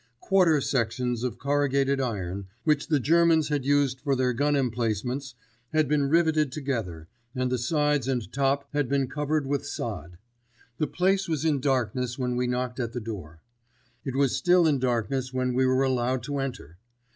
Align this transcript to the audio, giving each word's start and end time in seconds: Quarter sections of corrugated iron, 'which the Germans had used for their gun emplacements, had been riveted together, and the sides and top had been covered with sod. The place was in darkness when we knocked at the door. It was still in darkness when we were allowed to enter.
Quarter 0.19 0.61
sections 0.61 1.23
of 1.23 1.37
corrugated 1.37 2.01
iron, 2.01 2.47
'which 2.63 2.87
the 2.87 2.99
Germans 2.99 3.49
had 3.49 3.63
used 3.65 3.99
for 4.01 4.15
their 4.15 4.33
gun 4.33 4.55
emplacements, 4.55 5.35
had 5.73 5.87
been 5.87 6.09
riveted 6.09 6.51
together, 6.51 7.07
and 7.35 7.51
the 7.51 7.59
sides 7.59 8.07
and 8.07 8.33
top 8.33 8.67
had 8.73 8.89
been 8.89 9.07
covered 9.07 9.45
with 9.45 9.63
sod. 9.63 10.17
The 10.79 10.87
place 10.87 11.29
was 11.29 11.45
in 11.45 11.59
darkness 11.61 12.17
when 12.17 12.35
we 12.35 12.47
knocked 12.47 12.79
at 12.79 12.93
the 12.93 12.99
door. 12.99 13.43
It 14.03 14.15
was 14.15 14.35
still 14.35 14.65
in 14.65 14.79
darkness 14.79 15.31
when 15.31 15.53
we 15.53 15.67
were 15.67 15.83
allowed 15.83 16.23
to 16.23 16.39
enter. 16.39 16.79